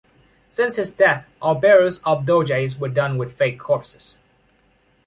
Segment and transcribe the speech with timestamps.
[0.49, 4.15] Since his death, all burials of doges were done with fake corpses.